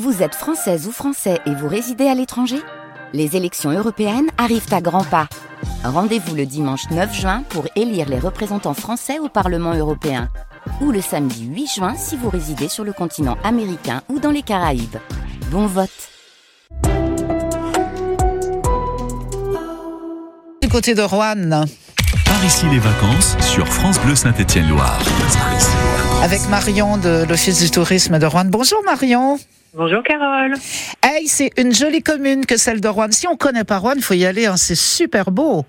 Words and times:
Vous 0.00 0.22
êtes 0.22 0.34
française 0.34 0.86
ou 0.86 0.90
français 0.90 1.38
et 1.44 1.54
vous 1.54 1.68
résidez 1.68 2.06
à 2.06 2.14
l'étranger? 2.14 2.56
Les 3.12 3.36
élections 3.36 3.70
européennes 3.70 4.30
arrivent 4.38 4.72
à 4.72 4.80
grands 4.80 5.04
pas. 5.04 5.28
Rendez-vous 5.84 6.34
le 6.34 6.46
dimanche 6.46 6.88
9 6.90 7.14
juin 7.14 7.42
pour 7.50 7.66
élire 7.76 8.08
les 8.08 8.18
représentants 8.18 8.72
français 8.72 9.18
au 9.18 9.28
Parlement 9.28 9.74
européen. 9.74 10.30
Ou 10.80 10.92
le 10.92 11.02
samedi 11.02 11.44
8 11.44 11.66
juin 11.76 11.94
si 11.94 12.16
vous 12.16 12.30
résidez 12.30 12.68
sur 12.68 12.84
le 12.84 12.94
continent 12.94 13.36
américain 13.44 14.00
ou 14.08 14.18
dans 14.18 14.30
les 14.30 14.40
Caraïbes. 14.40 14.96
Bon 15.50 15.66
vote 15.66 15.90
Du 20.62 20.68
côté 20.70 20.94
de 20.94 21.02
Rouen, 21.02 21.66
Par 22.24 22.44
ici 22.46 22.64
les 22.70 22.78
vacances 22.78 23.36
sur 23.40 23.68
France 23.68 23.98
Bleu 24.00 24.14
Saint-Étienne-Loire. 24.14 25.02
avec 26.22 26.48
Marion 26.48 26.96
de 26.96 27.26
l'Office 27.28 27.60
du 27.60 27.70
tourisme 27.70 28.18
de 28.18 28.24
Rouen. 28.24 28.46
Bonjour 28.46 28.82
Marion. 28.86 29.38
Bonjour 29.74 30.02
Carole. 30.02 30.54
Hey, 31.02 31.26
c'est 31.28 31.50
une 31.56 31.74
jolie 31.74 32.02
commune 32.02 32.44
que 32.44 32.56
celle 32.58 32.80
de 32.80 32.88
Rouen. 32.88 33.06
Si 33.10 33.26
on 33.26 33.36
connaît 33.36 33.64
pas 33.64 33.78
Rouen, 33.78 33.94
il 33.96 34.02
faut 34.02 34.14
y 34.14 34.26
aller. 34.26 34.46
hein. 34.46 34.56
C'est 34.56 34.74
super 34.74 35.30
beau. 35.30 35.64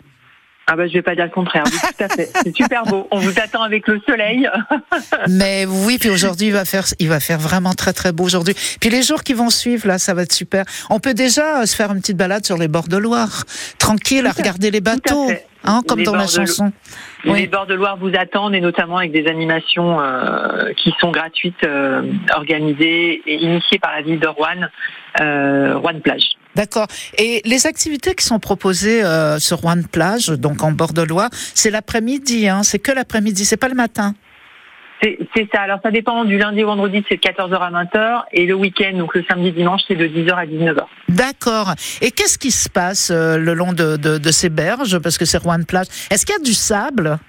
Ah 0.66 0.78
bah 0.78 0.88
je 0.88 0.94
vais 0.94 1.02
pas 1.02 1.14
dire 1.14 1.26
le 1.26 1.30
contraire, 1.32 1.64
oui, 1.66 1.78
tout 1.98 2.04
à 2.06 2.08
fait. 2.08 2.32
C'est 2.44 2.56
super 2.56 2.84
beau. 2.84 3.06
On 3.12 3.20
vous 3.20 3.32
attend 3.38 3.64
avec 3.64 3.86
le 3.88 4.00
soleil. 4.08 4.50
Mais 5.30 5.66
oui, 5.66 5.98
puis 5.98 6.10
aujourd'hui, 6.10 6.48
il 6.48 6.54
va 6.54 6.64
faire, 6.64 6.86
il 7.00 7.10
va 7.10 7.20
faire 7.20 7.38
vraiment 7.40 7.74
très 7.74 7.92
très 7.92 8.14
beau 8.14 8.24
aujourd'hui. 8.24 8.56
Puis 8.80 8.90
les 8.90 9.04
jours 9.04 9.24
qui 9.24 9.34
vont 9.34 9.50
suivre, 9.50 9.88
là, 9.88 10.00
ça 10.00 10.14
va 10.14 10.22
être 10.24 10.32
super. 10.32 10.64
On 10.90 11.02
peut 11.02 11.14
déjà 11.14 11.62
euh, 11.62 11.66
se 11.66 11.76
faire 11.76 11.92
une 11.92 12.00
petite 12.00 12.16
balade 12.16 12.46
sur 12.46 12.58
les 12.58 12.70
bords 12.70 12.88
de 12.88 12.96
Loire, 12.96 13.44
tranquille, 13.78 14.26
à 14.26 14.32
Tout 14.32 14.38
à- 14.40 14.42
regarder 14.42 14.72
les 14.72 14.80
tout 14.82 14.90
à 14.90 14.94
bateaux, 14.96 15.28
fait. 15.28 15.46
Hein, 15.64 15.82
comme 15.88 16.00
Les 16.00 16.06
dans 16.06 16.16
la 16.16 16.26
de 16.26 16.30
chanson. 16.30 16.72
Les 17.26 17.48
bords 17.48 17.68
de 17.68 17.74
Loire 17.74 17.98
vous 17.98 18.12
attendent 18.18 18.56
et 18.56 18.62
notamment 18.62 18.98
avec 18.98 19.12
des 19.12 19.28
animations 19.28 20.00
euh, 20.02 20.74
qui 20.74 20.94
sont 21.00 21.12
gratuites, 21.12 21.64
euh, 21.64 22.04
organisées 22.36 23.22
et 23.26 23.36
initiées 23.36 23.80
par 23.80 23.92
la 23.92 24.02
ville 24.02 24.20
de 24.20 24.28
Rouen, 24.28 24.68
euh, 25.22 25.78
Rouen 25.78 26.00
Plage. 26.04 26.24
D'accord. 26.56 26.88
Et 27.18 27.42
les 27.46 27.66
activités 27.66 28.14
qui 28.14 28.26
sont 28.26 28.40
proposées 28.40 29.04
euh, 29.04 29.40
sur 29.40 29.58
Rouen 29.58 29.82
Plage, 29.92 30.28
donc 30.28 30.64
en 30.64 30.72
bord 30.72 30.94
de 30.94 31.02
Loire, 31.02 31.30
c'est 31.32 31.72
l'après-midi. 31.72 32.48
Hein, 32.48 32.64
c'est 32.64 32.80
que 32.80 32.92
l'après-midi, 32.92 33.46
c'est 33.46 33.58
pas 33.58 33.70
le 33.70 33.76
matin. 33.76 34.14
C'est 35.02 35.18
c'est 35.36 35.48
ça. 35.54 35.62
Alors 35.62 35.80
ça 35.84 35.92
dépend 35.92 36.24
du 36.24 36.38
lundi 36.38 36.64
au 36.64 36.68
vendredi, 36.68 37.04
c'est 37.10 37.16
de 37.16 37.22
14h 37.22 37.58
à 37.58 37.84
20h 37.84 38.22
et 38.32 38.46
le 38.46 38.54
week-end, 38.54 38.98
donc 38.98 39.16
le 39.16 39.24
samedi 39.28 39.52
dimanche, 39.52 39.82
c'est 39.88 39.96
de 39.96 40.08
10h 40.08 40.34
à 40.34 40.46
19h. 40.46 40.86
D'accord. 41.16 41.74
Et 42.02 42.12
qu'est-ce 42.12 42.38
qui 42.38 42.52
se 42.52 42.70
passe 42.70 43.12
euh, 43.12 43.38
le 43.38 43.54
long 43.54 43.74
de, 43.74 43.98
de, 43.98 44.18
de 44.18 44.32
ces 44.32 44.50
berges? 44.50 44.98
Parce 45.00 45.18
que 45.18 45.26
c'est 45.26 45.38
Rouen 45.38 45.64
Plage. 45.68 45.88
Est-ce 46.10 46.26
qu'il 46.26 46.36
y 46.36 46.40
a 46.40 46.44
du 46.44 46.54
sable? 46.54 47.18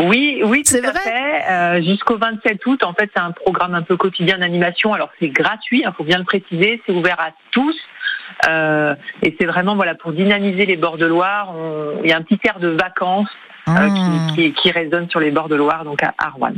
Oui, 0.00 0.40
oui, 0.44 0.62
tout 0.62 0.72
C'est 0.72 0.84
à 0.86 0.90
vrai? 0.90 1.00
fait. 1.00 1.50
Euh, 1.50 1.82
Jusqu'au 1.82 2.16
27 2.18 2.64
août, 2.66 2.82
en 2.82 2.92
fait, 2.94 3.10
c'est 3.14 3.20
un 3.20 3.32
programme 3.32 3.74
un 3.74 3.82
peu 3.82 3.96
quotidien 3.96 4.38
d'animation. 4.38 4.92
Alors 4.92 5.10
c'est 5.18 5.28
gratuit, 5.28 5.82
il 5.86 5.92
faut 5.96 6.04
bien 6.04 6.18
le 6.18 6.24
préciser, 6.24 6.82
c'est 6.86 6.92
ouvert 6.92 7.18
à 7.20 7.30
tous. 7.50 7.74
Euh, 8.48 8.94
et 9.22 9.34
c'est 9.38 9.46
vraiment 9.46 9.74
voilà 9.76 9.94
pour 9.94 10.12
dynamiser 10.12 10.66
les 10.66 10.76
bords 10.76 10.98
de 10.98 11.06
Loire. 11.06 11.54
Il 12.04 12.10
y 12.10 12.12
a 12.12 12.16
un 12.16 12.22
petit 12.22 12.38
air 12.44 12.58
de 12.60 12.68
vacances 12.68 13.28
euh, 13.68 13.72
Ah, 13.76 13.88
qui, 14.34 14.52
qui, 14.52 14.52
qui 14.52 14.70
résonne 14.70 15.08
sur 15.10 15.20
les 15.20 15.30
bords 15.30 15.48
de 15.48 15.56
Loire, 15.56 15.84
donc 15.84 16.02
à, 16.02 16.14
à 16.18 16.30
Rouen. 16.30 16.52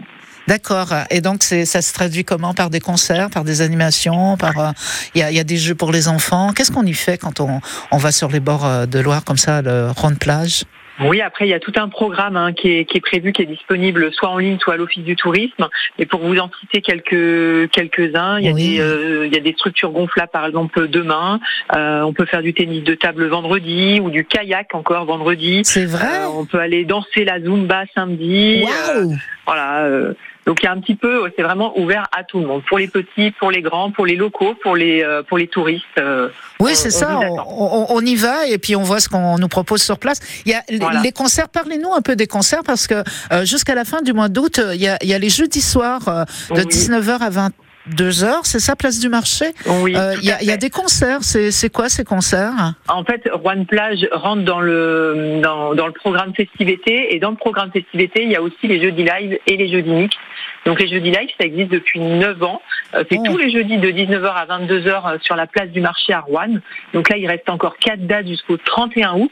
D'accord. 0.49 0.89
Et 1.11 1.21
donc, 1.21 1.43
ça 1.43 1.83
se 1.83 1.93
traduit 1.93 2.25
comment? 2.25 2.55
Par 2.55 2.71
des 2.71 2.81
concerts, 2.81 3.29
par 3.31 3.45
des 3.45 3.61
animations, 3.61 4.37
par 4.37 4.59
euh, 4.59 4.71
il 5.15 5.21
y, 5.21 5.23
a, 5.23 5.31
il 5.31 5.37
y 5.37 5.41
a 5.41 5.45
des 5.45 5.59
jeux 5.59 5.75
pour 5.75 5.93
les 5.93 6.09
enfants. 6.09 6.53
Qu'est-ce 6.55 6.73
qu'on 6.73 6.87
y 6.87 6.95
fait 6.95 7.19
quand 7.19 7.41
on, 7.41 7.61
on 7.91 7.99
va 7.99 8.11
sur 8.13 8.29
les 8.29 8.41
bords 8.41 8.67
euh, 8.67 8.87
de 8.87 8.99
Loire 8.99 9.25
comme 9.25 9.37
ça, 9.37 9.61
le 9.63 9.91
rond 9.95 10.11
de 10.11 10.17
plage? 10.17 10.65
Oui, 11.01 11.21
après 11.21 11.47
il 11.47 11.51
y 11.51 11.55
a 11.55 11.61
tout 11.61 11.73
un 11.77 11.89
programme 11.89 12.37
hein, 12.37 12.53
qui, 12.53 12.69
est, 12.71 12.85
qui 12.85 12.97
est 12.99 13.01
prévu, 13.01 13.31
qui 13.33 13.43
est 13.43 13.47
disponible 13.47 14.11
soit 14.13 14.31
en 14.31 14.39
ligne, 14.39 14.59
soit 14.61 14.75
à 14.75 14.77
l'Office 14.77 15.05
du 15.05 15.15
tourisme. 15.15 15.69
Et 16.01 16.07
pour 16.07 16.21
vous 16.27 16.37
en 16.39 16.51
citer 16.61 16.81
quelques 16.81 17.71
quelques 17.71 18.17
uns, 18.17 18.41
il 18.41 18.47
y 18.47 18.49
a 18.49 18.53
Oui. 18.53 18.79
euh, 18.81 19.29
il 19.29 19.33
y 19.33 19.37
a 19.37 19.41
des 19.41 19.53
structures 19.53 19.93
gonflables 19.93 20.33
par 20.33 20.45
exemple 20.45 20.89
demain. 20.89 21.39
Euh, 21.77 22.03
on 22.03 22.13
peut 22.13 22.27
faire 22.27 22.43
du 22.43 22.53
tennis 22.53 22.83
de 22.83 22.95
table 22.97 23.29
vendredi 23.29 24.01
ou 24.03 24.11
du 24.11 24.25
kayak 24.25 24.75
encore 24.75 25.05
vendredi. 25.05 25.61
C'est 25.63 25.87
vrai? 25.87 26.23
Euh, 26.23 26.41
on 26.41 26.47
peut 26.47 26.59
aller 26.59 26.85
danser 26.85 27.25
la 27.25 27.41
zumba 27.41 27.85
samedi. 27.95 28.65
Waouh 28.65 29.17
voilà. 29.49 29.81
euh, 29.87 30.13
donc 30.47 30.63
il 30.63 30.65
y 30.65 30.69
a 30.69 30.73
un 30.73 30.81
petit 30.81 30.95
peu, 30.95 31.31
c'est 31.37 31.43
vraiment 31.43 31.79
ouvert 31.79 32.07
à 32.17 32.25
tout 32.25 32.41
le 32.41 32.47
monde, 32.47 32.63
pour 32.67 32.79
les 32.79 32.89
petits, 32.89 33.33
pour 33.33 33.51
les 33.51 33.61
grands, 33.61 33.91
pour 33.91 34.07
les 34.07 34.17
locaux, 34.17 34.55
pour 34.63 34.77
les 34.77 35.03
euh, 35.03 35.23
pour 35.23 35.37
les 35.37 35.47
touristes. 35.47 35.85
euh, 35.99 36.29
Oui, 36.61 36.75
c'est 36.75 36.91
ça. 36.91 37.19
On, 37.19 37.39
on- 37.39 37.87
on 37.91 38.01
y 38.01 38.15
va 38.17 38.47
et 38.47 38.57
puis 38.57 38.75
on 38.75 38.83
voit 38.83 39.01
ce 39.01 39.09
qu'on 39.11 39.37
nous 39.39 39.49
propose 39.49 39.83
sur 39.83 39.99
place. 39.99 40.21
Il 40.47 40.53
y 40.53 40.55
a 40.55 40.63
les- 40.71 40.79
Voilà. 40.79 41.01
les 41.03 41.13
concerts. 41.13 41.49
Parlez-nous 41.51 41.93
un 41.93 42.01
peu 42.01 42.17
des 42.17 42.27
concerts 42.27 42.63
parce 42.65 42.87
que 42.87 43.03
jusqu'à 43.45 43.75
la 43.75 43.85
fin 43.85 44.01
du 44.01 44.13
mois 44.15 44.29
d'août, 44.31 44.59
il 44.75 44.81
y 44.81 44.89
a, 44.89 44.97
il 45.03 45.09
y 45.11 45.15
a 45.15 45.19
les 45.19 45.29
jeudis 45.29 45.61
soirs 45.61 46.27
de 46.51 46.55
Oui. 46.63 46.67
19h 46.67 47.21
à 47.23 47.29
22h. 47.95 48.41
C'est 48.45 48.59
ça, 48.61 48.77
place 48.77 48.99
du 49.01 49.09
marché. 49.09 49.47
Oui, 49.67 49.95
Euh, 49.97 50.15
Il 50.21 50.27
y, 50.29 50.33
a, 50.33 50.41
il 50.43 50.49
y 50.49 50.53
a 50.53 50.57
des 50.57 50.71
concerts. 50.71 51.19
C'est 51.23 51.73
quoi 51.73 51.89
ces 51.89 52.05
concerts 52.05 52.53
En 52.89 53.05
fait, 53.05 53.29
Rouen 53.33 53.65
Plage 53.65 54.07
rentre 54.13 54.43
dans 54.43 54.61
le 54.61 55.41
dans, 55.43 55.75
dans 55.75 55.87
le 55.87 55.93
programme 55.93 56.33
festivités 56.35 57.15
et 57.15 57.19
dans 57.19 57.31
le 57.31 57.37
programme 57.37 57.71
festivités, 57.73 58.23
il 58.25 58.31
y 58.31 58.37
a 58.37 58.43
aussi 58.43 58.67
les 58.67 58.81
jeudis 58.83 59.05
live 59.05 59.39
et 59.47 59.57
les 59.57 59.69
jeudis 59.71 59.91
mix. 59.91 60.17
Donc 60.67 60.81
les 60.81 60.89
jeudis 60.89 61.11
live, 61.11 61.29
ça 61.41 61.47
existe 61.47 61.71
depuis 61.71 62.01
9 62.01 62.43
ans. 62.43 62.61
Euh, 62.95 63.05
C'est 63.11 63.19
Oh. 63.19 63.23
tous 63.27 63.37
les 63.39 63.51
jeudis 63.51 63.79
de 63.79 63.91
19h 63.91 64.27
à 64.35 64.45
22h 64.47 65.23
sur 65.23 65.37
la 65.37 65.47
place 65.47 65.69
du 65.71 65.81
marché 65.81 66.13
à 66.13 66.21
Rouen. 66.21 66.59
Donc 66.95 67.09
là, 67.09 67.17
il 67.17 67.27
reste 67.27 67.49
encore 67.49 67.77
quatre 67.79 68.07
dates 68.07 68.27
jusqu'au 68.27 68.57
31 68.57 69.15
août. 69.15 69.31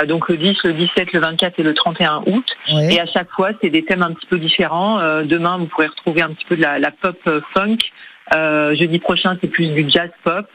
Euh, 0.00 0.06
Donc 0.06 0.28
le 0.28 0.36
10, 0.38 0.56
le 0.64 0.72
17, 0.72 1.12
le 1.12 1.20
24 1.20 1.58
et 1.58 1.62
le 1.62 1.74
31 1.74 2.22
août. 2.26 2.46
Oui. 2.72 2.94
Et 2.94 3.00
à 3.00 3.06
chaque 3.06 3.30
fois, 3.30 3.50
c'est 3.62 3.70
des 3.70 3.84
thèmes 3.84 4.02
un 4.02 4.12
petit 4.12 4.26
peu 4.26 4.38
différents. 4.38 4.98
Euh, 4.98 5.22
demain, 5.24 5.58
vous 5.58 5.66
pourrez 5.66 5.86
retrouver 5.88 6.22
un 6.22 6.30
petit 6.30 6.44
peu 6.46 6.56
de 6.56 6.62
la, 6.62 6.78
la 6.78 6.90
pop 6.90 7.16
euh, 7.26 7.40
funk. 7.54 7.76
Euh, 8.34 8.74
jeudi 8.74 8.98
prochain, 8.98 9.36
c'est 9.40 9.48
plus 9.48 9.68
du 9.68 9.88
jazz 9.88 10.10
pop. 10.24 10.46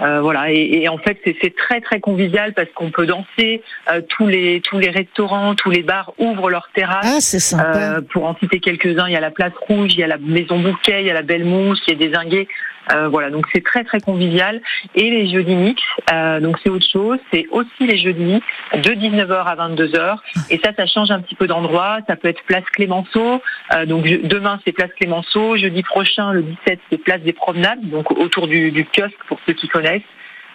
Euh, 0.00 0.20
voilà. 0.20 0.52
Et, 0.52 0.82
et 0.82 0.88
en 0.88 0.98
fait, 0.98 1.18
c'est 1.24 1.56
très 1.56 1.80
très 1.80 2.00
convivial 2.00 2.52
parce 2.52 2.68
qu'on 2.74 2.90
peut 2.90 3.06
danser. 3.06 3.62
Euh, 3.90 4.02
tous 4.06 4.26
les 4.26 4.60
tous 4.60 4.78
les 4.78 4.90
restaurants, 4.90 5.54
tous 5.54 5.70
les 5.70 5.82
bars 5.82 6.12
ouvrent 6.18 6.50
leurs 6.50 6.68
terrasses. 6.74 7.54
Ah. 7.58 7.76
Euh, 7.76 8.00
pour 8.02 8.26
en 8.26 8.36
citer 8.36 8.60
quelques-uns, 8.60 9.08
il 9.08 9.14
y 9.14 9.16
a 9.16 9.20
la 9.20 9.30
Place 9.30 9.54
Rouge, 9.68 9.92
il 9.94 10.00
y 10.00 10.02
a 10.02 10.06
la 10.06 10.18
Maison 10.18 10.58
Bouquet, 10.58 11.00
il 11.00 11.06
y 11.06 11.10
a 11.10 11.14
la 11.14 11.22
Belle 11.22 11.44
Mousse, 11.44 11.80
il 11.86 11.94
y 11.94 11.96
a 11.96 12.08
des 12.08 12.14
Zinguets. 12.14 12.48
Euh, 12.92 13.08
voilà, 13.08 13.30
donc 13.30 13.46
c'est 13.52 13.64
très 13.64 13.84
très 13.84 14.00
convivial. 14.00 14.60
Et 14.94 15.10
les 15.10 15.28
jeudis 15.28 15.56
mix, 15.56 15.82
euh, 16.12 16.40
donc 16.40 16.58
c'est 16.62 16.70
autre 16.70 16.86
chose. 16.90 17.18
C'est 17.32 17.46
aussi 17.50 17.86
les 17.86 17.98
jeudis 17.98 18.40
de 18.74 18.90
19h 18.90 19.44
à 19.44 19.56
22h. 19.56 20.18
Et 20.50 20.58
ça, 20.58 20.72
ça 20.76 20.86
change 20.86 21.10
un 21.10 21.20
petit 21.20 21.34
peu 21.34 21.46
d'endroit. 21.46 21.98
Ça 22.06 22.16
peut 22.16 22.28
être 22.28 22.42
Place 22.44 22.64
Clémenceau. 22.72 23.42
Euh, 23.74 23.86
donc 23.86 24.04
demain 24.04 24.60
c'est 24.64 24.72
Place 24.72 24.90
Clémenceau. 24.98 25.56
Jeudi 25.56 25.82
prochain, 25.82 26.32
le 26.32 26.42
17, 26.42 26.80
c'est 26.90 26.98
Place 26.98 27.20
des 27.22 27.32
Promenades, 27.32 27.88
donc 27.88 28.10
autour 28.10 28.46
du, 28.46 28.86
kiosque 28.92 29.18
pour 29.28 29.38
ceux 29.46 29.52
qui 29.52 29.68
connaissent. 29.68 30.02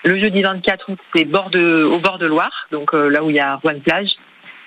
Le 0.03 0.17
jeudi 0.19 0.41
24 0.41 0.91
août, 0.91 0.99
c'est 1.13 1.25
bord 1.25 1.51
de, 1.51 1.83
au 1.83 1.99
bord 1.99 2.17
de 2.17 2.25
Loire, 2.25 2.67
donc 2.71 2.93
là 2.93 3.23
où 3.23 3.29
il 3.29 3.35
y 3.35 3.39
a 3.39 3.57
Rouen 3.57 3.79
Plage. 3.79 4.09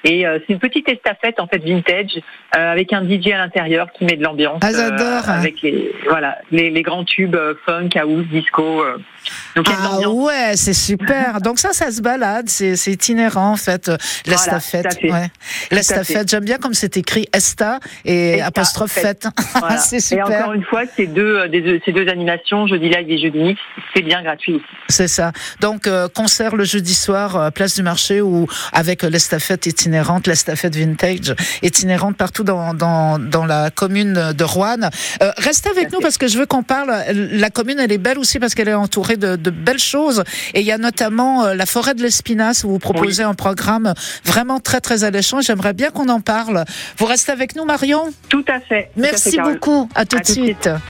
Et 0.05 0.27
euh, 0.27 0.39
c'est 0.47 0.53
une 0.53 0.59
petite 0.59 0.89
estafette 0.89 1.41
en 1.41 1.47
fait 1.47 1.59
vintage 1.59 2.13
euh, 2.57 2.73
avec 2.73 2.93
un 2.93 3.03
DJ 3.03 3.29
à 3.29 3.39
l'intérieur 3.39 3.89
qui 3.93 4.05
met 4.05 4.17
de 4.17 4.23
l'ambiance. 4.23 4.61
Ah, 4.63 4.71
j'adore. 4.73 5.29
avec 5.29 5.63
les 5.63 5.93
voilà 6.09 6.39
les, 6.51 6.71
les 6.71 6.83
grands 6.83 7.05
tubes 7.05 7.35
euh, 7.35 7.55
funk, 7.65 7.89
house, 7.97 8.25
disco. 8.31 8.83
euh. 8.83 8.99
Donc 9.57 9.67
Ah 9.71 10.11
ouais, 10.11 10.53
c'est 10.57 10.75
super. 10.75 11.41
Donc 11.43 11.59
ça, 11.59 11.73
ça 11.73 11.91
se 11.91 12.03
balade, 12.03 12.49
c'est 12.49 12.77
c'est 12.77 12.93
itinérant 12.93 13.53
en 13.53 13.57
fait, 13.57 13.89
euh, 13.89 13.97
Voilà, 14.27 14.37
l'estafette. 14.43 14.83
tout 14.83 14.89
à 14.89 15.01
fait. 15.01 15.11
ouais. 15.13 15.29
L'estafette, 15.71 16.29
j'aime 16.29 16.45
bien 16.45 16.59
comme 16.59 16.75
c'est 16.75 16.97
écrit 16.99 17.27
Esta 17.33 17.81
et 18.05 18.33
Esta, 18.35 18.47
apostrophe 18.47 18.93
fête. 18.93 19.25
fête. 19.25 19.33
Voilà. 19.59 19.79
c'est 19.79 19.97
Et 19.97 20.01
super. 20.01 20.27
encore 20.27 20.53
une 20.53 20.65
fois, 20.65 20.83
ces 20.97 21.07
deux, 21.07 21.39
euh, 21.39 21.79
ces 21.85 21.93
deux 21.93 22.09
animations, 22.09 22.67
jeudi 22.67 22.91
live 22.91 23.11
et 23.11 23.19
jeudi 23.19 23.39
mix, 23.39 23.61
c'est 23.95 24.03
bien 24.03 24.23
gratuit. 24.23 24.61
C'est 24.89 25.09
ça. 25.09 25.33
Donc 25.61 25.87
euh, 25.87 26.09
concert 26.09 26.55
le 26.57 26.65
jeudi 26.65 26.95
soir, 26.95 27.37
euh, 27.37 27.51
place 27.51 27.75
du 27.75 27.83
marché 27.83 28.21
ou 28.21 28.47
avec 28.73 29.03
euh, 29.05 29.09
l'estafette 29.09 29.65
itinérante, 29.65 29.94
l'estafette 30.27 30.77
vintage 30.77 31.35
itinérante 31.63 32.17
partout 32.17 32.45
dans, 32.45 32.75
dans, 32.75 33.19
dans 33.19 33.45
la 33.45 33.71
commune 33.71 34.33
de 34.33 34.45
Rouen. 34.45 34.91
Euh, 35.23 35.31
restez 35.39 35.71
avec 35.71 35.93
nous 35.93 36.01
parce 36.01 36.19
que 36.19 36.29
je 36.29 36.39
veux 36.39 36.47
qu'on 36.47 36.63
parle. 36.63 36.93
La 37.15 37.51
commune, 37.51 37.79
elle 37.81 37.93
est 37.93 37.99
belle 37.99 38.19
aussi 38.19 38.39
parce 38.39 38.55
qu'elle 38.55 38.69
est 38.69 38.75
entourée 38.75 39.17
de, 39.17 39.37
de 39.37 39.51
belles 39.51 39.79
choses. 39.79 40.25
Et 40.55 40.61
il 40.61 40.67
y 40.67 40.73
a 40.73 40.79
notamment 40.79 41.45
euh, 41.45 41.55
la 41.55 41.67
forêt 41.67 41.95
de 41.95 42.03
l'Espinasse 42.03 42.65
où 42.65 42.69
vous 42.71 42.79
proposez 42.79 43.23
un 43.23 43.35
programme 43.35 43.95
vraiment 44.25 44.61
très 44.61 44.81
très 44.81 45.05
alléchant. 45.05 45.41
J'aimerais 45.41 45.73
bien 45.73 45.91
qu'on 45.91 46.09
en 46.09 46.21
parle. 46.21 46.65
Vous 46.99 47.07
restez 47.07 47.33
avec 47.33 47.57
nous, 47.57 47.65
Marion? 47.65 48.13
Tout 48.29 48.45
à 48.49 48.61
fait. 48.61 48.91
Tout 48.95 49.01
à 49.01 49.07
fait, 49.07 49.11
Merci 49.13 49.39
beaucoup. 49.41 49.89
À 49.95 50.05
tout 50.05 50.17
À 50.17 50.21
de 50.21 50.27
tout 50.27 50.35
de 50.35 50.45
suite. 50.45 50.69